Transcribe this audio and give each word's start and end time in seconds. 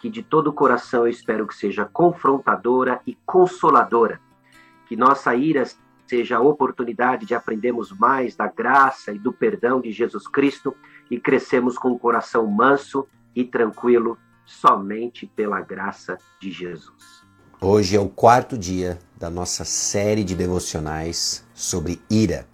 que 0.00 0.08
de 0.10 0.22
todo 0.22 0.48
o 0.48 0.52
coração 0.52 1.00
eu 1.00 1.08
espero 1.08 1.46
que 1.46 1.54
seja 1.54 1.84
confrontadora 1.84 3.00
e 3.06 3.16
consoladora. 3.24 4.20
Que 4.86 4.96
nossa 4.96 5.34
ira 5.34 5.64
seja 6.06 6.36
a 6.36 6.40
oportunidade 6.40 7.26
de 7.26 7.34
aprendermos 7.34 7.92
mais 7.92 8.36
da 8.36 8.46
graça 8.46 9.12
e 9.12 9.18
do 9.18 9.32
perdão 9.32 9.80
de 9.80 9.90
Jesus 9.90 10.28
Cristo 10.28 10.74
e 11.10 11.18
crescemos 11.18 11.76
com 11.76 11.90
o 11.90 11.98
coração 11.98 12.46
manso 12.46 13.06
e 13.34 13.44
tranquilo 13.44 14.16
somente 14.44 15.26
pela 15.26 15.60
graça 15.60 16.16
de 16.40 16.50
Jesus. 16.52 17.26
Hoje 17.60 17.96
é 17.96 18.00
o 18.00 18.08
quarto 18.08 18.56
dia 18.56 18.98
da 19.18 19.28
nossa 19.28 19.64
série 19.64 20.22
de 20.22 20.34
devocionais 20.34 21.44
sobre 21.54 22.00
ira. 22.08 22.46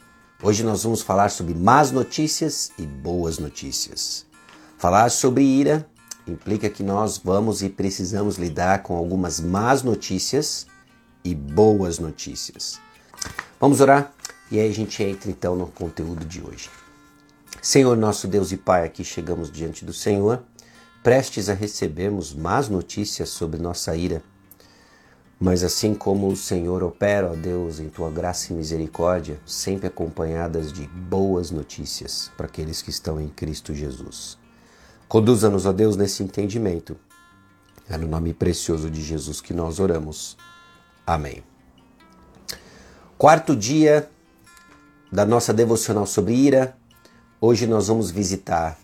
Hoje 0.43 0.65
nós 0.65 0.85
vamos 0.85 1.03
falar 1.03 1.29
sobre 1.29 1.55
más 1.55 1.93
notícias 1.93 2.73
e 2.79 2.87
boas 2.87 3.39
notícias. 3.39 4.27
Falar 4.79 5.11
sobre 5.11 5.45
ira 5.45 5.87
implica 6.27 6.71
que 6.71 6.83
nós 6.83 7.19
vamos 7.19 7.63
e 7.63 7.69
precisamos 7.69 8.37
lidar 8.37 8.83
com 8.83 8.97
algumas 8.97 9.41
más 9.41 9.83
notícias 9.83 10.67
e 11.25 11.35
boas 11.35 11.99
notícias. 11.99 12.81
Vamos 13.61 13.81
orar 13.81 14.13
e 14.51 14.61
aí 14.61 14.69
a 14.69 14.75
gente 14.75 15.03
entra 15.03 15.31
então 15.31 15.57
no 15.57 15.67
conteúdo 15.67 16.25
de 16.25 16.43
hoje. 16.43 16.69
Senhor 17.61 17.97
nosso 17.97 18.27
Deus 18.27 18.51
e 18.53 18.57
Pai, 18.57 18.85
aqui 18.85 19.05
chegamos 19.05 19.51
diante 19.51 19.85
do 19.85 19.93
Senhor, 19.93 20.43
prestes 21.03 21.49
a 21.49 21.55
recebermos 21.55 22.35
más 22.35 22.69
notícias 22.69 23.29
sobre 23.29 23.61
nossa 23.61 23.95
ira. 23.97 24.23
Mas 25.39 25.65
assim 25.65 25.95
como 25.95 26.29
o 26.29 26.37
Senhor 26.37 26.83
opera, 26.83 27.31
ó 27.31 27.35
Deus, 27.35 27.81
em 27.81 27.89
tua 27.89 28.11
graça 28.11 28.53
e 28.53 28.57
misericórdia, 28.57 29.41
sempre 29.45 29.89
acompanhadas 29.89 30.73
de 30.73 30.87
boas 30.87 31.51
notícias 31.51 32.31
para 32.37 32.47
aqueles 32.47 32.81
que 32.81 32.91
estão 32.91 33.21
em 33.21 33.29
Cristo 33.29 33.75
Jesus. 33.75 34.42
Conduza-nos, 35.13 35.67
ó 35.67 35.75
Deus, 35.75 35.95
nesse 35.95 36.23
entendimento. 36.23 36.97
É 37.87 37.99
no 37.99 38.09
nome 38.09 38.33
precioso 38.33 38.91
de 38.91 39.03
Jesus 39.03 39.43
que 39.43 39.53
nós 39.53 39.79
oramos. 39.79 40.39
Amém. 41.07 41.43
Quarto 43.19 43.55
dia 43.55 44.09
da 45.13 45.27
nossa 45.27 45.53
devocional 45.53 46.07
sobre 46.07 46.33
ira. 46.33 46.75
Hoje 47.39 47.67
nós 47.67 47.89
vamos 47.89 48.11
visitar 48.11 48.79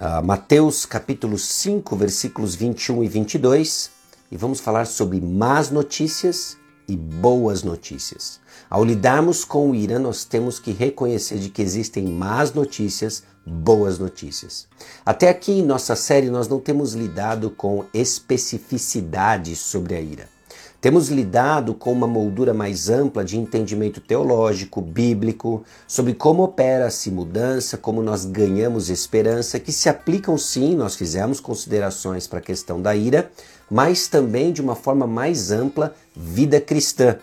uh, 0.00 0.20
Mateus 0.20 0.84
capítulo 0.84 1.38
5, 1.38 1.94
versículos 1.94 2.56
21 2.56 3.04
e 3.04 3.08
22 3.08 3.90
e 4.32 4.36
vamos 4.36 4.58
falar 4.58 4.84
sobre 4.84 5.20
más 5.20 5.70
notícias 5.70 6.58
e 6.88 6.96
boas 6.96 7.62
notícias. 7.62 8.40
Ao 8.68 8.84
lidarmos 8.84 9.44
com 9.44 9.70
o 9.70 9.74
ira, 9.74 9.98
nós 9.98 10.24
temos 10.24 10.58
que 10.58 10.72
reconhecer 10.72 11.38
de 11.38 11.48
que 11.48 11.62
existem 11.62 12.04
más 12.04 12.52
notícias, 12.52 13.22
boas 13.44 13.98
notícias. 13.98 14.66
Até 15.04 15.28
aqui 15.28 15.52
em 15.52 15.62
nossa 15.62 15.94
série 15.94 16.30
nós 16.30 16.48
não 16.48 16.58
temos 16.58 16.94
lidado 16.94 17.50
com 17.50 17.84
especificidade 17.94 19.54
sobre 19.54 19.94
a 19.94 20.00
ira. 20.00 20.36
Temos 20.80 21.08
lidado 21.08 21.74
com 21.74 21.90
uma 21.90 22.06
moldura 22.06 22.52
mais 22.52 22.90
ampla 22.90 23.24
de 23.24 23.38
entendimento 23.38 24.00
teológico, 24.00 24.80
bíblico, 24.80 25.64
sobre 25.88 26.14
como 26.14 26.44
opera-se 26.44 27.10
mudança, 27.10 27.76
como 27.76 28.02
nós 28.02 28.24
ganhamos 28.24 28.90
esperança, 28.90 29.58
que 29.58 29.72
se 29.72 29.88
aplicam 29.88 30.36
sim, 30.36 30.76
nós 30.76 30.94
fizemos 30.94 31.40
considerações 31.40 32.26
para 32.26 32.40
a 32.40 32.42
questão 32.42 32.80
da 32.80 32.94
ira, 32.94 33.30
mas 33.70 34.06
também 34.06 34.52
de 34.52 34.60
uma 34.60 34.76
forma 34.76 35.06
mais 35.06 35.50
ampla, 35.50 35.94
vida 36.16 36.60
cristã. 36.60 37.18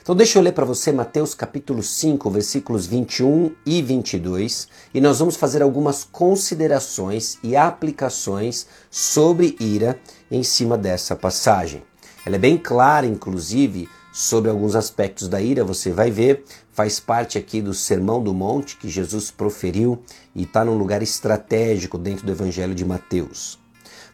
Então 0.00 0.14
deixa 0.14 0.38
eu 0.38 0.42
ler 0.42 0.52
para 0.52 0.64
você 0.64 0.92
Mateus 0.92 1.34
capítulo 1.34 1.82
5, 1.82 2.30
versículos 2.30 2.86
21 2.86 3.52
e 3.66 3.82
22, 3.82 4.68
e 4.92 5.00
nós 5.00 5.18
vamos 5.18 5.34
fazer 5.34 5.62
algumas 5.62 6.04
considerações 6.04 7.38
e 7.42 7.56
aplicações 7.56 8.66
sobre 8.90 9.56
ira 9.58 9.98
em 10.30 10.42
cima 10.42 10.78
dessa 10.78 11.16
passagem. 11.16 11.82
Ela 12.24 12.36
é 12.36 12.38
bem 12.38 12.56
clara, 12.56 13.06
inclusive, 13.06 13.88
sobre 14.12 14.48
alguns 14.48 14.76
aspectos 14.76 15.26
da 15.26 15.40
ira, 15.40 15.64
você 15.64 15.90
vai 15.90 16.08
ver, 16.08 16.44
faz 16.70 17.00
parte 17.00 17.36
aqui 17.36 17.60
do 17.60 17.74
Sermão 17.74 18.22
do 18.22 18.32
Monte 18.32 18.76
que 18.76 18.88
Jesus 18.88 19.32
proferiu 19.32 20.04
e 20.32 20.44
está 20.44 20.64
num 20.64 20.78
lugar 20.78 21.02
estratégico 21.02 21.98
dentro 21.98 22.24
do 22.24 22.30
Evangelho 22.30 22.76
de 22.76 22.84
Mateus. 22.84 23.58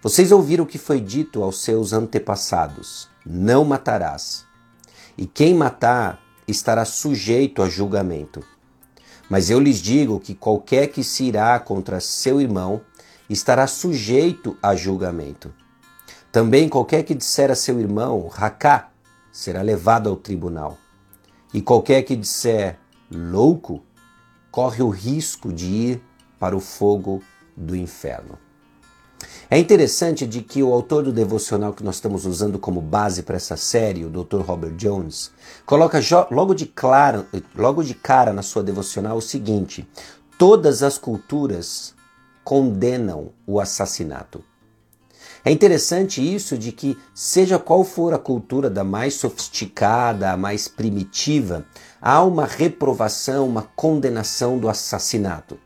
Vocês 0.02 0.32
ouviram 0.32 0.64
o 0.64 0.66
que 0.66 0.78
foi 0.78 1.00
dito 1.00 1.42
aos 1.42 1.62
seus 1.62 1.92
antepassados: 1.92 3.09
não 3.24 3.64
matarás 3.64 4.48
e 5.20 5.26
quem 5.26 5.54
matar 5.54 6.18
estará 6.48 6.84
sujeito 6.84 7.62
a 7.62 7.68
julgamento. 7.68 8.42
Mas 9.28 9.50
eu 9.50 9.60
lhes 9.60 9.76
digo 9.76 10.18
que 10.18 10.34
qualquer 10.34 10.88
que 10.88 11.04
se 11.04 11.24
irá 11.24 11.58
contra 11.60 12.00
seu 12.00 12.40
irmão 12.40 12.80
estará 13.28 13.66
sujeito 13.66 14.56
a 14.62 14.74
julgamento. 14.74 15.52
Também 16.32 16.68
qualquer 16.68 17.02
que 17.02 17.14
disser 17.14 17.50
a 17.50 17.54
seu 17.54 17.78
irmão, 17.78 18.28
racá, 18.28 18.90
será 19.30 19.62
levado 19.62 20.08
ao 20.08 20.16
tribunal. 20.16 20.78
E 21.52 21.60
qualquer 21.60 22.02
que 22.02 22.16
disser 22.16 22.78
louco, 23.10 23.82
corre 24.50 24.82
o 24.82 24.88
risco 24.88 25.52
de 25.52 25.66
ir 25.66 26.02
para 26.38 26.56
o 26.56 26.60
fogo 26.60 27.22
do 27.56 27.76
inferno. 27.76 28.38
É 29.50 29.58
interessante 29.58 30.26
de 30.26 30.42
que 30.42 30.62
o 30.62 30.72
autor 30.72 31.02
do 31.02 31.12
devocional 31.12 31.72
que 31.72 31.82
nós 31.82 31.96
estamos 31.96 32.24
usando 32.24 32.58
como 32.58 32.80
base 32.80 33.22
para 33.22 33.36
essa 33.36 33.56
série, 33.56 34.04
o 34.04 34.10
Dr. 34.10 34.40
Robert 34.40 34.74
Jones, 34.76 35.30
coloca 35.66 35.98
logo 36.30 36.54
de, 36.54 36.66
claro, 36.66 37.26
logo 37.56 37.82
de 37.82 37.94
cara 37.94 38.32
na 38.32 38.42
sua 38.42 38.62
devocional 38.62 39.16
o 39.16 39.22
seguinte: 39.22 39.88
todas 40.38 40.82
as 40.82 40.96
culturas 40.96 41.94
condenam 42.44 43.32
o 43.46 43.60
assassinato. 43.60 44.44
É 45.44 45.50
interessante 45.50 46.22
isso 46.22 46.58
de 46.58 46.70
que, 46.70 46.98
seja 47.14 47.58
qual 47.58 47.82
for 47.82 48.12
a 48.12 48.18
cultura 48.18 48.68
da 48.68 48.84
mais 48.84 49.14
sofisticada, 49.14 50.30
a 50.30 50.36
mais 50.36 50.68
primitiva, 50.68 51.64
há 52.00 52.22
uma 52.22 52.44
reprovação, 52.44 53.48
uma 53.48 53.62
condenação 53.74 54.58
do 54.58 54.68
assassinato. 54.68 55.58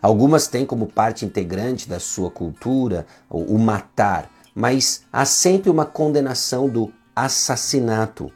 Algumas 0.00 0.46
têm 0.46 0.64
como 0.64 0.86
parte 0.86 1.24
integrante 1.24 1.88
da 1.88 1.98
sua 1.98 2.30
cultura 2.30 3.06
o 3.28 3.58
matar, 3.58 4.30
mas 4.54 5.02
há 5.12 5.24
sempre 5.24 5.70
uma 5.70 5.84
condenação 5.84 6.68
do 6.68 6.92
assassinato. 7.14 8.32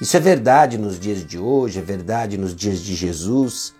Isso 0.00 0.16
é 0.16 0.20
verdade 0.20 0.78
nos 0.78 0.98
dias 0.98 1.26
de 1.26 1.38
hoje, 1.38 1.80
é 1.80 1.82
verdade 1.82 2.38
nos 2.38 2.54
dias 2.54 2.80
de 2.80 2.94
Jesus. 2.94 3.74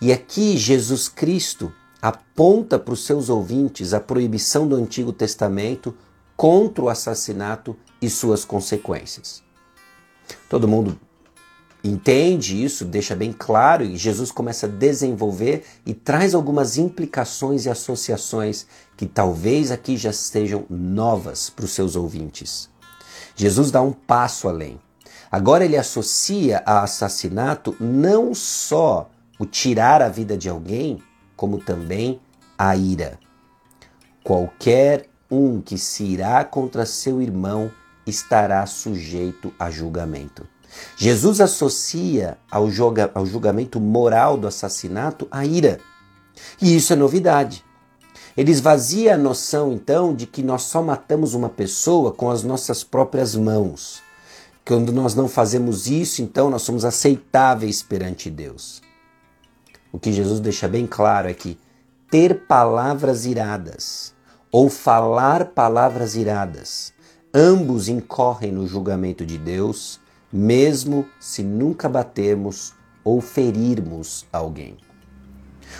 E 0.00 0.12
aqui 0.12 0.58
Jesus 0.58 1.08
Cristo 1.08 1.72
aponta 2.02 2.78
para 2.78 2.92
os 2.92 3.06
seus 3.06 3.30
ouvintes 3.30 3.94
a 3.94 4.00
proibição 4.00 4.68
do 4.68 4.76
Antigo 4.76 5.10
Testamento 5.10 5.96
contra 6.36 6.84
o 6.84 6.88
assassinato 6.90 7.74
e 8.02 8.10
suas 8.10 8.44
consequências. 8.44 9.42
Todo 10.50 10.68
mundo 10.68 10.98
entende 11.84 12.64
isso, 12.64 12.84
deixa 12.84 13.14
bem 13.14 13.30
claro, 13.30 13.84
e 13.84 13.96
Jesus 13.96 14.32
começa 14.32 14.64
a 14.64 14.70
desenvolver 14.70 15.64
e 15.84 15.92
traz 15.92 16.34
algumas 16.34 16.78
implicações 16.78 17.66
e 17.66 17.70
associações 17.70 18.66
que 18.96 19.04
talvez 19.04 19.70
aqui 19.70 19.96
já 19.96 20.08
estejam 20.08 20.64
novas 20.70 21.50
para 21.50 21.66
os 21.66 21.72
seus 21.72 21.94
ouvintes. 21.94 22.70
Jesus 23.36 23.70
dá 23.70 23.82
um 23.82 23.92
passo 23.92 24.48
além. 24.48 24.80
Agora 25.30 25.64
ele 25.64 25.76
associa 25.76 26.62
a 26.64 26.82
assassinato 26.82 27.76
não 27.78 28.34
só 28.34 29.10
o 29.38 29.44
tirar 29.44 30.00
a 30.00 30.08
vida 30.08 30.38
de 30.38 30.48
alguém, 30.48 31.02
como 31.36 31.58
também 31.58 32.20
a 32.56 32.76
ira. 32.76 33.18
qualquer 34.22 35.06
um 35.30 35.60
que 35.60 35.76
se 35.76 36.04
irá 36.04 36.44
contra 36.44 36.86
seu 36.86 37.20
irmão 37.20 37.70
estará 38.06 38.64
sujeito 38.64 39.52
a 39.58 39.70
julgamento. 39.70 40.53
Jesus 40.96 41.40
associa 41.40 42.38
ao, 42.50 42.68
ao 43.14 43.26
julgamento 43.26 43.80
moral 43.80 44.36
do 44.36 44.46
assassinato 44.46 45.26
a 45.30 45.44
ira. 45.44 45.80
E 46.60 46.76
isso 46.76 46.92
é 46.92 46.96
novidade. 46.96 47.64
Ele 48.36 48.50
esvazia 48.50 49.14
a 49.14 49.18
noção, 49.18 49.72
então, 49.72 50.14
de 50.14 50.26
que 50.26 50.42
nós 50.42 50.62
só 50.62 50.82
matamos 50.82 51.34
uma 51.34 51.48
pessoa 51.48 52.12
com 52.12 52.30
as 52.30 52.42
nossas 52.42 52.82
próprias 52.82 53.36
mãos. 53.36 54.02
Quando 54.66 54.92
nós 54.92 55.14
não 55.14 55.28
fazemos 55.28 55.86
isso, 55.86 56.22
então 56.22 56.50
nós 56.50 56.62
somos 56.62 56.84
aceitáveis 56.84 57.82
perante 57.82 58.30
Deus. 58.30 58.82
O 59.92 59.98
que 59.98 60.12
Jesus 60.12 60.40
deixa 60.40 60.66
bem 60.66 60.86
claro 60.86 61.28
é 61.28 61.34
que 61.34 61.58
ter 62.10 62.46
palavras 62.46 63.26
iradas 63.26 64.14
ou 64.50 64.68
falar 64.70 65.46
palavras 65.46 66.16
iradas, 66.16 66.92
ambos 67.32 67.88
incorrem 67.88 68.52
no 68.52 68.66
julgamento 68.66 69.26
de 69.26 69.36
Deus, 69.36 70.00
mesmo 70.36 71.06
se 71.20 71.44
nunca 71.44 71.88
batermos 71.88 72.74
ou 73.04 73.20
ferirmos 73.20 74.26
alguém. 74.32 74.76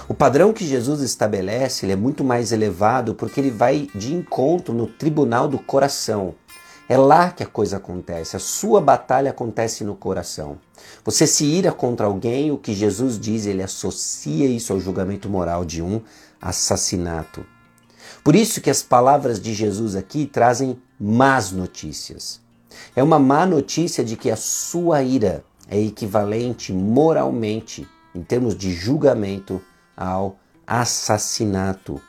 O 0.08 0.14
padrão 0.14 0.52
que 0.52 0.64
Jesus 0.64 1.00
estabelece 1.00 1.90
é 1.90 1.96
muito 1.96 2.22
mais 2.22 2.52
elevado 2.52 3.16
porque 3.16 3.40
ele 3.40 3.50
vai 3.50 3.88
de 3.92 4.14
encontro 4.14 4.72
no 4.72 4.86
tribunal 4.86 5.48
do 5.48 5.58
coração. 5.58 6.36
É 6.88 6.96
lá 6.96 7.32
que 7.32 7.42
a 7.42 7.46
coisa 7.46 7.78
acontece, 7.78 8.36
a 8.36 8.38
sua 8.38 8.80
batalha 8.80 9.30
acontece 9.30 9.82
no 9.82 9.96
coração. 9.96 10.58
Você 11.04 11.26
se 11.26 11.44
ira 11.44 11.72
contra 11.72 12.06
alguém, 12.06 12.52
o 12.52 12.58
que 12.58 12.74
Jesus 12.74 13.18
diz, 13.18 13.46
ele 13.46 13.62
associa 13.62 14.46
isso 14.46 14.72
ao 14.72 14.78
julgamento 14.78 15.28
moral 15.28 15.64
de 15.64 15.82
um 15.82 16.00
assassinato. 16.40 17.44
Por 18.22 18.36
isso 18.36 18.60
que 18.60 18.70
as 18.70 18.82
palavras 18.82 19.40
de 19.40 19.52
Jesus 19.52 19.96
aqui 19.96 20.26
trazem 20.26 20.80
más 21.00 21.50
notícias. 21.50 22.43
É 22.94 23.02
uma 23.02 23.18
má 23.18 23.46
notícia 23.46 24.04
de 24.04 24.16
que 24.16 24.30
a 24.30 24.36
sua 24.36 25.02
ira 25.02 25.44
é 25.68 25.80
equivalente 25.80 26.72
moralmente, 26.72 27.86
em 28.14 28.22
termos 28.22 28.56
de 28.56 28.72
julgamento, 28.72 29.60
ao 29.96 30.38
assassinato. 30.66 32.00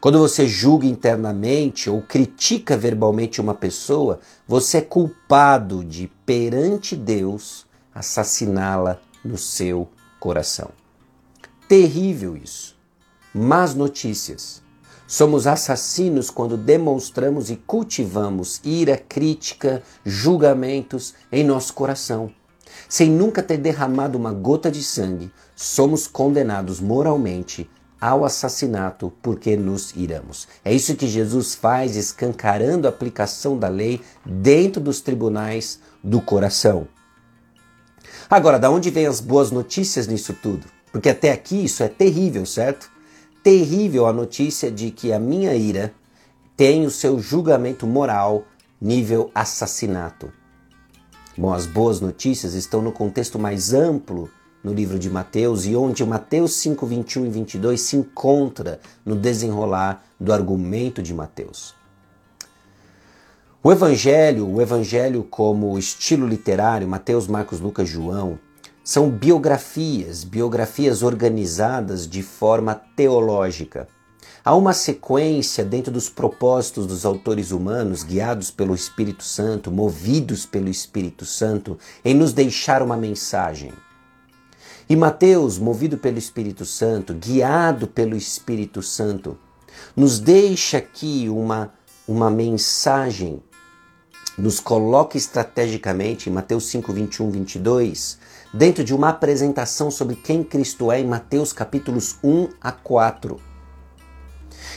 Quando 0.00 0.18
você 0.18 0.46
julga 0.46 0.86
internamente 0.86 1.88
ou 1.88 2.02
critica 2.02 2.76
verbalmente 2.76 3.40
uma 3.40 3.54
pessoa, 3.54 4.20
você 4.46 4.78
é 4.78 4.82
culpado 4.82 5.84
de, 5.84 6.10
perante 6.24 6.96
Deus, 6.96 7.66
assassiná-la 7.94 8.98
no 9.24 9.38
seu 9.38 9.88
coração. 10.18 10.70
Terrível 11.68 12.36
isso. 12.36 12.76
Más 13.34 13.74
notícias. 13.74 14.62
Somos 15.06 15.46
assassinos 15.46 16.30
quando 16.30 16.56
demonstramos 16.56 17.48
e 17.48 17.56
cultivamos 17.56 18.60
ira, 18.64 18.96
crítica, 18.96 19.82
julgamentos 20.04 21.14
em 21.30 21.44
nosso 21.44 21.74
coração. 21.74 22.32
Sem 22.88 23.08
nunca 23.10 23.42
ter 23.42 23.56
derramado 23.56 24.18
uma 24.18 24.32
gota 24.32 24.70
de 24.70 24.82
sangue, 24.82 25.30
somos 25.54 26.08
condenados 26.08 26.80
moralmente 26.80 27.70
ao 28.00 28.24
assassinato 28.24 29.12
porque 29.22 29.56
nos 29.56 29.94
iramos. 29.94 30.48
É 30.64 30.74
isso 30.74 30.96
que 30.96 31.06
Jesus 31.06 31.54
faz, 31.54 31.96
escancarando 31.96 32.86
a 32.86 32.90
aplicação 32.90 33.56
da 33.56 33.68
lei 33.68 34.00
dentro 34.24 34.80
dos 34.80 35.00
tribunais 35.00 35.80
do 36.02 36.20
coração. 36.20 36.88
Agora, 38.28 38.58
da 38.58 38.70
onde 38.70 38.90
vêm 38.90 39.06
as 39.06 39.20
boas 39.20 39.52
notícias 39.52 40.08
nisso 40.08 40.34
tudo? 40.34 40.66
Porque 40.90 41.08
até 41.08 41.30
aqui 41.30 41.64
isso 41.64 41.82
é 41.82 41.88
terrível, 41.88 42.44
certo? 42.44 42.90
Terrível 43.46 44.08
a 44.08 44.12
notícia 44.12 44.72
de 44.72 44.90
que 44.90 45.12
a 45.12 45.20
minha 45.20 45.54
ira 45.54 45.94
tem 46.56 46.84
o 46.84 46.90
seu 46.90 47.20
julgamento 47.20 47.86
moral 47.86 48.44
nível 48.80 49.30
assassinato. 49.32 50.32
Bom, 51.38 51.54
as 51.54 51.64
boas 51.64 52.00
notícias 52.00 52.54
estão 52.54 52.82
no 52.82 52.90
contexto 52.90 53.38
mais 53.38 53.72
amplo 53.72 54.28
no 54.64 54.74
livro 54.74 54.98
de 54.98 55.08
Mateus 55.08 55.64
e 55.64 55.76
onde 55.76 56.04
Mateus 56.04 56.54
5, 56.54 56.84
21 56.86 57.26
e 57.26 57.30
22 57.30 57.80
se 57.80 57.96
encontra 57.96 58.80
no 59.04 59.14
desenrolar 59.14 60.04
do 60.18 60.32
argumento 60.32 61.00
de 61.00 61.14
Mateus. 61.14 61.72
O 63.62 63.70
Evangelho, 63.70 64.50
o 64.50 64.60
Evangelho 64.60 65.22
como 65.22 65.78
estilo 65.78 66.26
literário, 66.26 66.88
Mateus, 66.88 67.28
Marcos, 67.28 67.60
Lucas, 67.60 67.88
João, 67.88 68.40
são 68.86 69.10
biografias, 69.10 70.22
biografias 70.22 71.02
organizadas 71.02 72.08
de 72.08 72.22
forma 72.22 72.72
teológica. 72.72 73.88
Há 74.44 74.54
uma 74.54 74.72
sequência 74.72 75.64
dentro 75.64 75.90
dos 75.90 76.08
propósitos 76.08 76.86
dos 76.86 77.04
autores 77.04 77.50
humanos, 77.50 78.04
guiados 78.04 78.48
pelo 78.52 78.76
Espírito 78.76 79.24
Santo, 79.24 79.72
movidos 79.72 80.46
pelo 80.46 80.68
Espírito 80.68 81.24
Santo, 81.24 81.76
em 82.04 82.14
nos 82.14 82.32
deixar 82.32 82.80
uma 82.80 82.96
mensagem. 82.96 83.72
E 84.88 84.94
Mateus, 84.94 85.58
movido 85.58 85.98
pelo 85.98 86.18
Espírito 86.18 86.64
Santo, 86.64 87.12
guiado 87.12 87.88
pelo 87.88 88.14
Espírito 88.14 88.82
Santo, 88.82 89.36
nos 89.96 90.20
deixa 90.20 90.78
aqui 90.78 91.28
uma, 91.28 91.72
uma 92.06 92.30
mensagem, 92.30 93.42
nos 94.38 94.60
coloca 94.60 95.16
estrategicamente, 95.16 96.30
em 96.30 96.32
Mateus 96.32 96.66
5, 96.66 96.92
21, 96.92 97.30
22, 97.32 98.18
dentro 98.52 98.84
de 98.84 98.94
uma 98.94 99.10
apresentação 99.10 99.90
sobre 99.90 100.16
quem 100.16 100.42
Cristo 100.42 100.90
é, 100.90 101.00
em 101.00 101.06
Mateus 101.06 101.52
capítulos 101.52 102.16
1 102.22 102.48
a 102.60 102.72
4. 102.72 103.40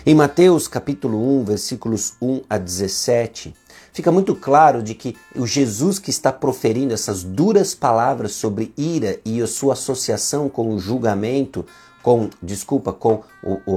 Em 0.06 0.16
Mateus 0.16 0.68
capítulo 0.68 1.40
1, 1.42 1.46
versículos 1.46 2.14
1 2.22 2.42
a 2.50 2.58
17, 2.58 3.54
fica 3.92 4.12
muito 4.12 4.34
claro 4.36 4.82
de 4.82 4.96
que 4.96 5.16
o 5.36 5.46
Jesus 5.46 6.00
que 6.00 6.10
está 6.10 6.32
proferindo 6.32 6.94
essas 6.94 7.24
duras 7.24 7.76
palavras 7.76 8.32
sobre 8.32 8.74
ira 8.78 9.20
e 9.26 9.42
a 9.42 9.48
sua 9.48 9.74
associação 9.74 10.48
com 10.48 10.74
o 10.74 10.80
julgamento, 10.80 11.66
com, 12.02 12.30
desculpa, 12.42 12.94
com 12.94 13.24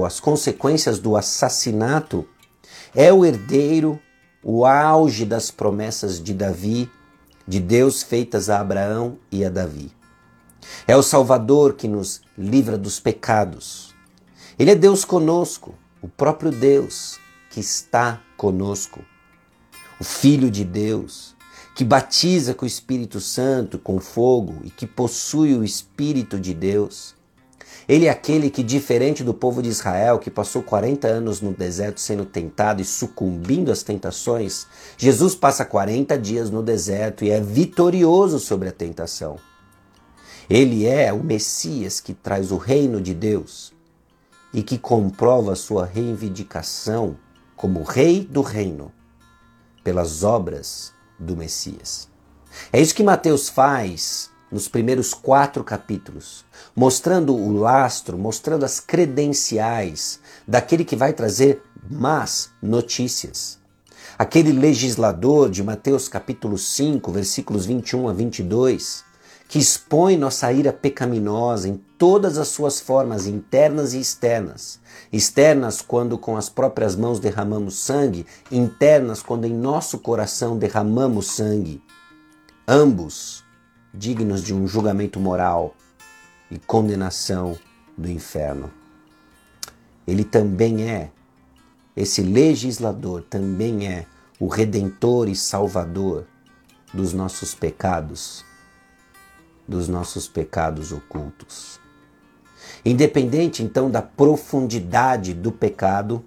as 0.05 0.19
consequências 0.19 0.97
do 0.97 1.17
assassinato, 1.17 2.25
é 2.95 3.11
o 3.11 3.25
herdeiro, 3.25 3.99
o 4.43 4.65
auge 4.65 5.25
das 5.25 5.51
promessas 5.51 6.21
de 6.21 6.33
Davi, 6.33 6.89
de 7.47 7.59
Deus 7.59 8.03
feitas 8.03 8.49
a 8.49 8.59
Abraão 8.59 9.17
e 9.31 9.43
a 9.43 9.49
Davi. 9.49 9.91
É 10.87 10.95
o 10.95 11.03
Salvador 11.03 11.73
que 11.73 11.87
nos 11.87 12.21
livra 12.37 12.77
dos 12.77 12.99
pecados. 12.99 13.93
Ele 14.57 14.71
é 14.71 14.75
Deus 14.75 15.03
conosco, 15.03 15.75
o 16.01 16.07
próprio 16.07 16.51
Deus 16.51 17.19
que 17.49 17.59
está 17.59 18.21
conosco 18.37 19.03
o 19.99 20.05
Filho 20.05 20.51
de 20.51 20.65
Deus, 20.65 21.33
que 21.73 21.85
batiza 21.85 22.53
com 22.53 22.65
o 22.65 22.67
Espírito 22.67 23.21
Santo, 23.21 23.79
com 23.79 24.01
fogo 24.01 24.61
e 24.65 24.69
que 24.69 24.85
possui 24.85 25.55
o 25.55 25.63
Espírito 25.63 26.37
de 26.37 26.53
Deus. 26.53 27.15
Ele 27.87 28.05
é 28.05 28.09
aquele 28.09 28.49
que, 28.49 28.63
diferente 28.63 29.23
do 29.23 29.33
povo 29.33 29.61
de 29.61 29.69
Israel, 29.69 30.19
que 30.19 30.31
passou 30.31 30.63
40 30.63 31.07
anos 31.07 31.41
no 31.41 31.53
deserto 31.53 31.99
sendo 31.99 32.25
tentado 32.25 32.81
e 32.81 32.85
sucumbindo 32.85 33.71
às 33.71 33.83
tentações, 33.83 34.65
Jesus 34.97 35.35
passa 35.35 35.65
40 35.65 36.17
dias 36.17 36.49
no 36.49 36.63
deserto 36.63 37.25
e 37.25 37.29
é 37.29 37.41
vitorioso 37.41 38.39
sobre 38.39 38.69
a 38.69 38.71
tentação. 38.71 39.37
Ele 40.49 40.85
é 40.85 41.11
o 41.11 41.23
Messias 41.23 41.99
que 41.99 42.13
traz 42.13 42.51
o 42.51 42.57
reino 42.57 43.01
de 43.01 43.13
Deus 43.13 43.73
e 44.53 44.61
que 44.61 44.77
comprova 44.77 45.55
sua 45.55 45.85
reivindicação 45.85 47.17
como 47.55 47.83
Rei 47.83 48.23
do 48.23 48.41
Reino 48.41 48.91
pelas 49.83 50.23
obras 50.23 50.93
do 51.17 51.35
Messias. 51.35 52.07
É 52.71 52.79
isso 52.79 52.93
que 52.93 53.03
Mateus 53.03 53.49
faz 53.49 54.29
nos 54.53 54.67
primeiros 54.67 55.15
quatro 55.15 55.63
capítulos, 55.63 56.45
mostrando 56.75 57.35
o 57.35 57.51
lastro, 57.51 58.19
mostrando 58.19 58.63
as 58.63 58.79
credenciais 58.79 60.19
daquele 60.47 60.85
que 60.85 60.95
vai 60.95 61.11
trazer 61.11 61.63
más 61.89 62.51
notícias. 62.61 63.57
Aquele 64.15 64.51
legislador 64.51 65.49
de 65.49 65.63
Mateus 65.63 66.07
capítulo 66.07 66.55
5, 66.55 67.11
versículos 67.11 67.65
21 67.65 68.09
a 68.09 68.13
22, 68.13 69.03
que 69.47 69.57
expõe 69.57 70.17
nossa 70.17 70.53
ira 70.53 70.71
pecaminosa 70.71 71.67
em 71.67 71.81
todas 71.97 72.37
as 72.37 72.49
suas 72.49 72.79
formas 72.79 73.25
internas 73.25 73.95
e 73.95 73.99
externas. 73.99 74.79
Externas, 75.11 75.81
quando 75.81 76.15
com 76.15 76.37
as 76.37 76.47
próprias 76.47 76.95
mãos 76.95 77.19
derramamos 77.19 77.75
sangue, 77.75 78.25
internas, 78.51 79.23
quando 79.23 79.45
em 79.45 79.53
nosso 79.53 79.97
coração 79.97 80.57
derramamos 80.57 81.27
sangue. 81.31 81.81
Ambos 82.67 83.42
dignos 83.93 84.43
de 84.43 84.53
um 84.53 84.67
julgamento 84.67 85.19
moral 85.19 85.75
e 86.49 86.57
condenação 86.57 87.57
do 87.97 88.09
inferno. 88.09 88.71
Ele 90.07 90.23
também 90.23 90.89
é, 90.89 91.11
esse 91.95 92.21
legislador 92.21 93.21
também 93.29 93.87
é 93.87 94.05
o 94.39 94.47
redentor 94.47 95.29
e 95.29 95.35
salvador 95.35 96.25
dos 96.93 97.13
nossos 97.13 97.53
pecados 97.53 98.43
dos 99.67 99.87
nossos 99.87 100.27
pecados 100.27 100.91
ocultos. 100.91 101.79
Independente 102.83 103.63
então 103.63 103.89
da 103.89 104.01
profundidade 104.01 105.33
do 105.33 105.51
pecado, 105.51 106.23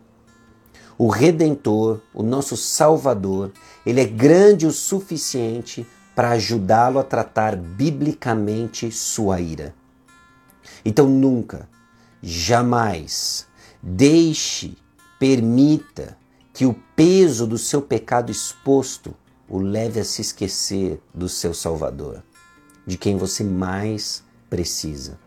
o 0.99 1.09
Redentor, 1.09 2.01
o 2.15 2.23
nosso 2.23 2.57
Salvador, 2.57 3.53
ele 3.85 4.01
é 4.01 4.07
grande 4.07 4.67
o 4.67 4.73
suficiente 4.73 5.87
para 6.17 6.31
ajudá-lo 6.31 6.99
a 6.99 7.05
tratar 7.05 7.55
biblicamente 7.55 8.91
sua 8.91 9.39
ira. 9.39 9.75
Então 10.83 11.07
nunca, 11.09 11.69
jamais 12.23 13.47
deixe, 13.83 14.79
permita 15.19 16.17
que 16.55 16.65
o 16.65 16.75
peso 16.97 17.47
do 17.47 17.59
seu 17.59 17.83
pecado 17.83 18.33
exposto 18.33 19.15
o 19.47 19.59
leve 19.59 20.01
a 20.01 20.05
se 20.05 20.23
esquecer 20.23 21.01
do 21.15 21.29
seu 21.29 21.53
Salvador, 21.53 22.23
de 22.87 22.97
quem 22.97 23.19
você 23.19 23.45
mais 23.45 24.25
precisa. 24.49 25.19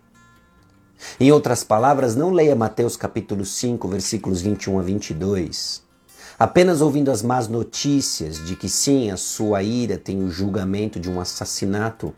Em 1.19 1.31
outras 1.31 1.63
palavras, 1.63 2.15
não 2.15 2.31
leia 2.31 2.55
Mateus 2.55 2.98
capítulo 2.98 3.46
5, 3.46 3.88
versículos 3.88 4.41
21 4.41 4.79
a 4.79 4.81
22, 4.81 5.84
apenas 6.39 6.79
ouvindo 6.79 7.12
as 7.12 7.22
más 7.22 7.50
notícias 7.50 8.46
de 8.46 8.55
que 8.55 8.69
sim, 8.69 9.12
a 9.12 9.17
sua 9.17 9.62
ira 9.62 9.98
tem 9.98 10.24
o 10.24 10.31
julgamento 10.31 10.98
de 10.98 11.10
um 11.10 11.19
assassinato, 11.19 12.15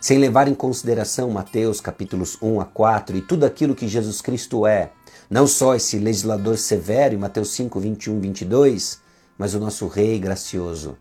sem 0.00 0.16
levar 0.16 0.48
em 0.48 0.54
consideração 0.54 1.30
Mateus 1.30 1.78
capítulos 1.78 2.38
1 2.40 2.62
a 2.62 2.64
4 2.64 3.18
e 3.18 3.20
tudo 3.20 3.44
aquilo 3.44 3.74
que 3.74 3.86
Jesus 3.86 4.22
Cristo 4.22 4.66
é, 4.66 4.90
não 5.28 5.46
só 5.46 5.74
esse 5.74 5.98
legislador 5.98 6.56
severo 6.56 7.14
em 7.14 7.18
Mateus 7.18 7.50
5, 7.50 7.78
21 7.78 8.20
22, 8.20 9.00
mas 9.36 9.54
o 9.54 9.60
nosso 9.60 9.86
Rei 9.86 10.18
gracioso, 10.18 10.96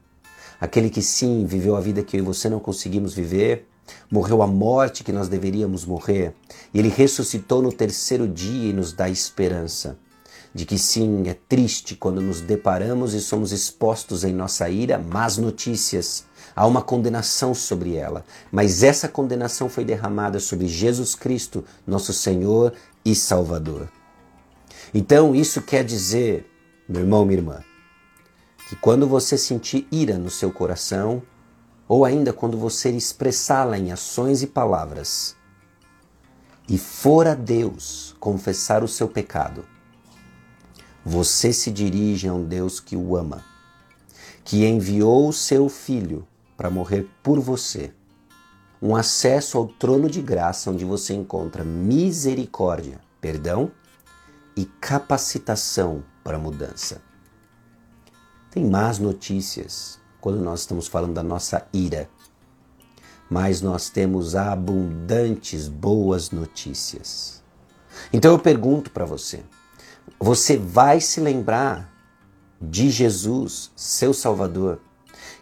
aquele 0.59 0.89
que 0.89 1.01
sim 1.01 1.45
viveu 1.45 1.77
a 1.77 1.79
vida 1.79 2.03
que 2.03 2.17
eu 2.17 2.19
e 2.19 2.23
você 2.23 2.49
não 2.49 2.59
conseguimos 2.59 3.13
viver, 3.13 3.65
morreu 4.11 4.41
a 4.41 4.47
morte 4.47 5.05
que 5.05 5.13
nós 5.13 5.29
deveríamos 5.29 5.85
morrer, 5.85 6.33
e 6.73 6.79
ele 6.79 6.89
ressuscitou 6.89 7.61
no 7.61 7.71
terceiro 7.71 8.27
dia 8.27 8.71
e 8.71 8.73
nos 8.73 8.91
dá 8.91 9.09
esperança 9.09 9.97
de 10.53 10.65
que 10.65 10.77
sim, 10.77 11.27
é 11.27 11.33
triste 11.33 11.95
quando 11.95 12.21
nos 12.21 12.41
deparamos 12.41 13.13
e 13.13 13.21
somos 13.21 13.51
expostos 13.51 14.23
em 14.23 14.33
nossa 14.33 14.69
ira 14.69 14.97
más 14.97 15.37
notícias. 15.37 16.25
Há 16.53 16.67
uma 16.67 16.81
condenação 16.81 17.53
sobre 17.53 17.95
ela, 17.95 18.25
mas 18.51 18.83
essa 18.83 19.07
condenação 19.07 19.69
foi 19.69 19.85
derramada 19.85 20.39
sobre 20.39 20.67
Jesus 20.67 21.15
Cristo, 21.15 21.63
nosso 21.87 22.11
Senhor 22.11 22.73
e 23.05 23.15
Salvador. 23.15 23.89
Então, 24.93 25.33
isso 25.33 25.61
quer 25.61 25.85
dizer, 25.85 26.45
meu 26.87 27.01
irmão, 27.01 27.23
minha 27.23 27.39
irmã, 27.39 27.63
que 28.67 28.75
quando 28.75 29.07
você 29.07 29.37
sentir 29.37 29.87
ira 29.89 30.17
no 30.17 30.29
seu 30.29 30.51
coração, 30.51 31.23
ou 31.87 32.03
ainda 32.03 32.33
quando 32.33 32.57
você 32.57 32.89
expressá-la 32.89 33.77
em 33.77 33.91
ações 33.91 34.41
e 34.41 34.47
palavras, 34.47 35.35
e 36.67 36.77
for 36.77 37.27
a 37.27 37.35
Deus 37.35 38.15
confessar 38.19 38.83
o 38.83 38.87
seu 38.87 39.07
pecado, 39.07 39.65
você 41.03 41.51
se 41.51 41.71
dirige 41.71 42.27
a 42.27 42.33
um 42.33 42.45
Deus 42.45 42.79
que 42.79 42.95
o 42.95 43.15
ama, 43.15 43.43
que 44.43 44.65
enviou 44.65 45.27
o 45.27 45.33
seu 45.33 45.67
Filho 45.67 46.27
para 46.55 46.69
morrer 46.69 47.09
por 47.23 47.39
você. 47.39 47.93
Um 48.81 48.95
acesso 48.95 49.57
ao 49.57 49.67
trono 49.67 50.09
de 50.09 50.21
graça 50.21 50.71
onde 50.71 50.85
você 50.85 51.13
encontra 51.13 51.63
misericórdia, 51.63 52.99
perdão 53.19 53.71
e 54.55 54.65
capacitação 54.65 56.03
para 56.23 56.37
a 56.37 56.39
mudança. 56.39 57.01
Tem 58.49 58.65
más 58.65 58.99
notícias 58.99 59.99
quando 60.19 60.39
nós 60.41 60.61
estamos 60.61 60.87
falando 60.87 61.13
da 61.13 61.23
nossa 61.23 61.65
ira, 61.73 62.09
mas 63.29 63.61
nós 63.61 63.89
temos 63.89 64.35
abundantes 64.35 65.67
boas 65.67 66.31
notícias. 66.31 67.41
Então 68.11 68.31
eu 68.31 68.39
pergunto 68.39 68.91
para 68.91 69.05
você: 69.05 69.43
você 70.21 70.55
vai 70.55 71.01
se 71.01 71.19
lembrar 71.19 71.91
de 72.61 72.89
Jesus, 72.91 73.71
seu 73.75 74.13
Salvador, 74.13 74.79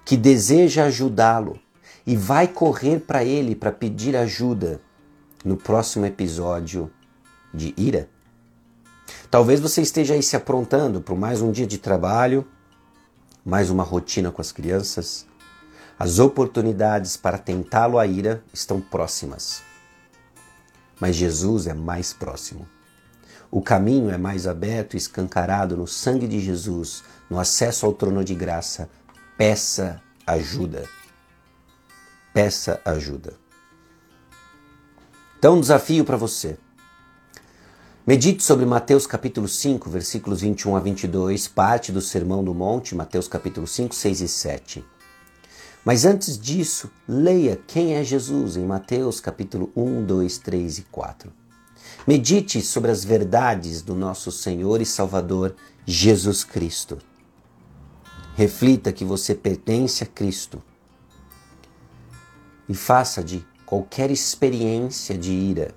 que 0.05 0.15
deseja 0.15 0.85
ajudá-lo 0.85 1.59
e 2.07 2.15
vai 2.15 2.47
correr 2.47 3.01
para 3.01 3.23
ele 3.23 3.53
para 3.55 3.71
pedir 3.71 4.15
ajuda 4.15 4.79
no 5.43 5.57
próximo 5.57 6.05
episódio 6.05 6.89
de 7.53 7.73
ira? 7.75 8.09
Talvez 9.29 9.59
você 9.59 9.81
esteja 9.81 10.13
aí 10.13 10.23
se 10.23 10.35
aprontando 10.35 11.01
para 11.01 11.13
mais 11.13 11.41
um 11.41 11.51
dia 11.51 11.67
de 11.67 11.77
trabalho 11.77 12.47
mais 13.43 13.69
uma 13.69 13.83
rotina 13.83 14.31
com 14.31 14.41
as 14.41 14.51
crianças, 14.51 15.25
as 15.97 16.19
oportunidades 16.19 17.17
para 17.17 17.37
tentá-lo 17.37 17.97
a 17.97 18.05
ira 18.05 18.43
estão 18.53 18.79
próximas. 18.79 19.61
Mas 20.99 21.15
Jesus 21.15 21.67
é 21.67 21.73
mais 21.73 22.13
próximo. 22.13 22.67
O 23.51 23.63
caminho 23.63 24.11
é 24.11 24.17
mais 24.17 24.45
aberto 24.45 24.93
e 24.93 24.97
escancarado 24.97 25.75
no 25.75 25.87
sangue 25.87 26.27
de 26.27 26.39
Jesus, 26.39 27.03
no 27.27 27.39
acesso 27.39 27.85
ao 27.85 27.93
trono 27.93 28.23
de 28.23 28.35
graça. 28.35 28.87
Peça 29.35 29.99
ajuda. 30.25 30.87
Peça 32.31 32.79
ajuda. 32.85 33.33
Então, 35.39 35.57
um 35.57 35.61
desafio 35.61 36.05
para 36.05 36.15
você. 36.15 36.59
Medite 38.05 38.43
sobre 38.43 38.65
Mateus 38.67 39.07
capítulo 39.07 39.47
5, 39.47 39.89
versículos 39.89 40.41
21 40.41 40.75
a 40.75 40.79
22, 40.79 41.47
parte 41.47 41.91
do 41.91 42.01
Sermão 42.01 42.43
do 42.43 42.53
Monte, 42.53 42.93
Mateus 42.93 43.27
capítulo 43.27 43.65
5, 43.65 43.95
6 43.95 44.21
e 44.21 44.27
7. 44.27 44.85
Mas 45.83 46.05
antes 46.05 46.37
disso, 46.37 46.91
leia 47.07 47.59
quem 47.67 47.95
é 47.95 48.03
Jesus 48.03 48.57
em 48.57 48.65
Mateus 48.65 49.19
capítulo 49.19 49.71
1, 49.75 50.05
2, 50.05 50.37
3 50.37 50.77
e 50.79 50.81
4. 50.83 51.38
Medite 52.09 52.59
sobre 52.63 52.89
as 52.89 53.03
verdades 53.03 53.83
do 53.83 53.93
nosso 53.93 54.31
Senhor 54.31 54.81
e 54.81 54.85
Salvador 54.85 55.55
Jesus 55.85 56.43
Cristo. 56.43 56.97
Reflita 58.35 58.91
que 58.91 59.05
você 59.05 59.35
pertence 59.35 60.03
a 60.03 60.07
Cristo 60.07 60.59
e 62.67 62.73
faça 62.73 63.23
de 63.23 63.45
qualquer 63.63 64.09
experiência 64.09 65.15
de 65.15 65.31
ira 65.31 65.75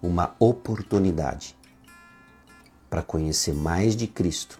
uma 0.00 0.34
oportunidade 0.38 1.54
para 2.88 3.02
conhecer 3.02 3.52
mais 3.52 3.94
de 3.94 4.06
Cristo 4.06 4.58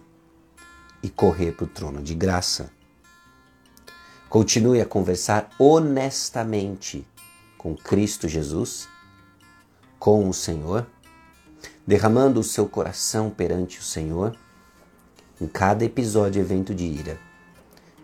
e 1.02 1.08
correr 1.08 1.52
para 1.52 1.64
o 1.64 1.66
trono 1.66 2.02
de 2.02 2.14
graça. 2.14 2.70
Continue 4.28 4.82
a 4.82 4.84
conversar 4.84 5.48
honestamente 5.58 7.08
com 7.56 7.74
Cristo 7.74 8.28
Jesus, 8.28 8.86
com 9.98 10.28
o 10.28 10.34
Senhor, 10.34 10.86
derramando 11.86 12.40
o 12.40 12.44
seu 12.44 12.68
coração 12.68 13.30
perante 13.30 13.78
o 13.78 13.82
Senhor 13.82 14.36
em 15.40 15.46
cada 15.46 15.84
episódio 15.84 16.40
evento 16.40 16.74
de 16.74 16.84
ira, 16.84 17.18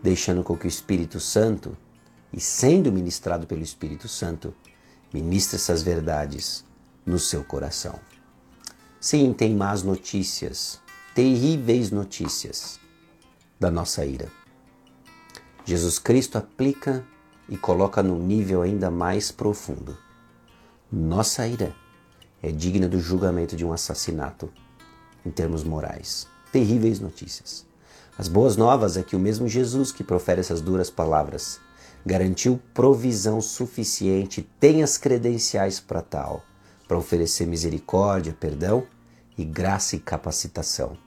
deixando 0.02 0.42
com 0.42 0.56
que 0.56 0.66
o 0.66 0.68
Espírito 0.68 1.20
Santo, 1.20 1.76
e 2.32 2.40
sendo 2.40 2.90
ministrado 2.90 3.46
pelo 3.46 3.62
Espírito 3.62 4.08
Santo, 4.08 4.54
ministre 5.12 5.56
essas 5.56 5.82
verdades 5.82 6.64
no 7.06 7.18
seu 7.18 7.44
coração. 7.44 7.98
Sim, 9.00 9.32
tem 9.32 9.54
más 9.54 9.82
notícias, 9.82 10.80
terríveis 11.14 11.90
notícias 11.90 12.80
da 13.60 13.70
nossa 13.70 14.04
ira. 14.04 14.28
Jesus 15.64 15.98
Cristo 15.98 16.38
aplica 16.38 17.04
e 17.48 17.56
coloca 17.56 18.02
num 18.02 18.18
nível 18.18 18.62
ainda 18.62 18.90
mais 18.90 19.30
profundo. 19.30 19.96
Nossa 20.90 21.46
ira 21.46 21.74
é 22.44 22.52
digna 22.52 22.86
do 22.86 23.00
julgamento 23.00 23.56
de 23.56 23.64
um 23.64 23.72
assassinato 23.72 24.50
em 25.24 25.30
termos 25.30 25.64
morais. 25.64 26.26
Terríveis 26.52 27.00
notícias. 27.00 27.64
As 28.18 28.28
boas 28.28 28.54
novas 28.56 28.98
é 28.98 29.02
que 29.02 29.16
o 29.16 29.18
mesmo 29.18 29.48
Jesus 29.48 29.90
que 29.90 30.04
profere 30.04 30.40
essas 30.40 30.60
duras 30.60 30.90
palavras 30.90 31.58
garantiu 32.04 32.60
provisão 32.74 33.40
suficiente, 33.40 34.46
tem 34.60 34.82
as 34.82 34.98
credenciais 34.98 35.80
para 35.80 36.02
tal 36.02 36.44
para 36.86 36.98
oferecer 36.98 37.46
misericórdia, 37.46 38.36
perdão 38.38 38.86
e 39.38 39.44
graça 39.44 39.96
e 39.96 39.98
capacitação. 39.98 40.98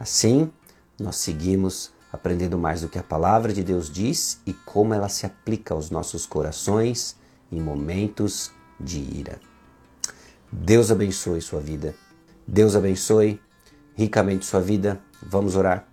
Assim, 0.00 0.50
nós 0.98 1.16
seguimos 1.16 1.92
aprendendo 2.10 2.56
mais 2.56 2.80
do 2.80 2.88
que 2.88 2.98
a 2.98 3.02
palavra 3.02 3.52
de 3.52 3.62
Deus 3.62 3.90
diz 3.90 4.40
e 4.46 4.54
como 4.54 4.94
ela 4.94 5.10
se 5.10 5.26
aplica 5.26 5.74
aos 5.74 5.90
nossos 5.90 6.24
corações 6.24 7.14
em 7.52 7.60
momentos 7.60 8.50
de 8.80 8.98
ira. 8.98 9.47
Deus 10.50 10.90
abençoe 10.90 11.40
sua 11.42 11.60
vida. 11.60 11.94
Deus 12.46 12.74
abençoe 12.74 13.40
ricamente 13.94 14.46
sua 14.46 14.60
vida. 14.60 15.00
Vamos 15.22 15.56
orar. 15.56 15.86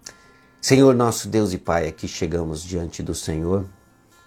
Senhor 0.62 0.96
nosso 0.96 1.28
Deus 1.28 1.52
e 1.52 1.58
Pai, 1.58 1.88
aqui 1.88 2.08
chegamos 2.08 2.64
diante 2.64 3.04
do 3.04 3.14
Senhor, 3.14 3.66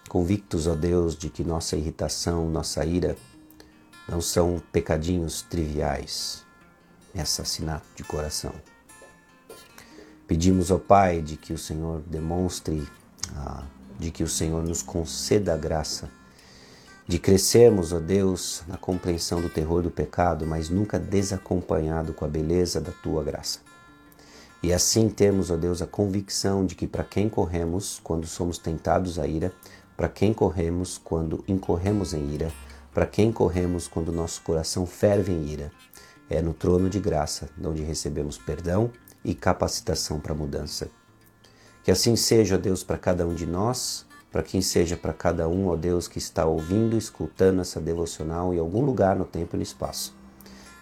convictos, 0.09 0.67
ó 0.67 0.75
Deus, 0.75 1.17
de 1.17 1.31
que 1.31 1.43
nossa 1.43 1.77
irritação, 1.77 2.49
nossa 2.51 2.85
ira 2.85 3.17
não 4.09 4.21
são 4.21 4.63
pecadinhos 4.71 5.43
triviais, 5.43 6.45
é 7.15 7.21
assassinato 7.21 7.87
de 7.97 8.05
coração. 8.05 8.53
Pedimos 10.27 10.71
ao 10.71 10.79
Pai 10.79 11.23
de 11.23 11.37
que 11.37 11.53
o 11.53 11.59
Senhor 11.59 12.03
demonstre, 12.07 12.87
ah, 13.35 13.65
de 13.99 14.11
que 14.11 14.23
o 14.23 14.29
Senhor 14.29 14.63
nos 14.63 14.83
conceda 14.83 15.55
a 15.55 15.57
graça 15.57 16.18
de 17.09 17.19
crescermos, 17.19 17.91
ó 17.95 17.99
Deus, 17.99 18.63
na 18.69 18.77
compreensão 18.77 19.41
do 19.41 19.49
terror 19.49 19.83
do 19.83 19.91
pecado, 19.91 20.47
mas 20.47 20.69
nunca 20.69 20.99
desacompanhado 20.99 22.13
com 22.13 22.27
a 22.27 22.29
beleza 22.29 22.83
da 22.83 22.93
tua 22.93 23.25
graça. 23.25 23.61
E 24.63 24.75
assim 24.75 25.09
temos, 25.09 25.51
ó 25.51 25.57
Deus, 25.57 25.81
a 25.81 25.87
convicção 25.87 26.67
de 26.67 26.75
que 26.75 26.87
para 26.87 27.03
quem 27.03 27.27
corremos 27.31 27.99
quando 28.05 28.27
somos 28.27 28.59
tentados 28.59 29.19
à 29.19 29.27
ira, 29.27 29.51
para 29.97 30.11
quem 30.11 30.35
corremos 30.35 30.99
quando 30.99 31.43
incorremos 31.49 32.13
em 32.13 32.29
ira, 32.29 32.53
para 32.93 33.07
quem 33.07 33.33
corremos 33.33 33.89
quando 33.89 34.13
nosso 34.13 34.43
coração 34.43 34.85
ferve 34.85 35.33
em 35.33 35.47
ira, 35.47 35.73
é 36.29 36.43
no 36.43 36.53
trono 36.53 36.91
de 36.91 37.01
graça, 37.01 37.49
onde 37.65 37.83
recebemos 37.83 38.37
perdão 38.37 38.91
e 39.25 39.35
capacitação 39.35 40.21
para 40.21 40.35
mudança. 40.35 40.91
Que 41.83 41.91
assim 41.91 42.17
seja, 42.17 42.57
ó 42.57 42.59
Deus, 42.59 42.85
para 42.85 42.99
cada 42.99 43.27
um 43.27 43.35
de 43.35 43.47
nós, 43.47 44.05
para 44.31 44.43
quem 44.43 44.61
seja 44.61 44.97
para 44.97 45.13
cada 45.13 45.49
um, 45.49 45.69
ó 45.69 45.77
Deus, 45.77 46.07
que 46.07 46.19
está 46.19 46.45
ouvindo, 46.45 46.97
escutando 46.97 47.61
essa 47.61 47.81
devocional 47.81 48.53
em 48.53 48.59
algum 48.59 48.85
lugar 48.85 49.17
no 49.17 49.25
tempo 49.25 49.57
e 49.57 49.59
no 49.59 49.63
espaço. 49.63 50.17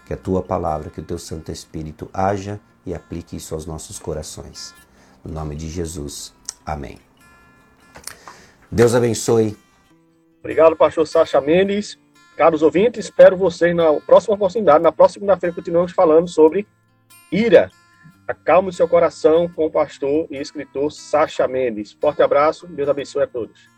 Que 0.05 0.13
a 0.13 0.17
tua 0.17 0.41
palavra, 0.41 0.89
que 0.89 0.99
o 0.99 1.03
teu 1.03 1.17
Santo 1.17 1.51
Espírito 1.51 2.09
haja 2.13 2.59
e 2.85 2.93
aplique 2.93 3.35
isso 3.35 3.53
aos 3.53 3.65
nossos 3.65 3.99
corações. 3.99 4.73
No 5.23 5.33
nome 5.33 5.55
de 5.55 5.69
Jesus. 5.69 6.33
Amém. 6.65 6.99
Deus 8.71 8.93
abençoe. 8.93 9.57
Obrigado, 10.39 10.75
pastor 10.75 11.07
Sacha 11.07 11.39
Mendes. 11.41 11.97
Caros 12.37 12.61
ouvintes, 12.61 13.05
espero 13.05 13.35
vocês 13.35 13.75
na 13.75 13.93
próxima 14.01 14.35
oportunidade. 14.35 14.83
Na 14.83 14.91
próxima 14.91 15.21
segunda-feira 15.21 15.55
continuamos 15.55 15.91
falando 15.91 16.27
sobre 16.27 16.67
ira. 17.31 17.71
Acalme 18.27 18.73
seu 18.73 18.89
coração 18.89 19.47
com 19.47 19.67
o 19.67 19.71
pastor 19.71 20.27
e 20.29 20.37
escritor 20.37 20.91
Sacha 20.91 21.47
Mendes. 21.47 21.93
Forte 21.93 22.21
abraço, 22.21 22.67
Deus 22.67 22.89
abençoe 22.89 23.23
a 23.23 23.27
todos. 23.27 23.76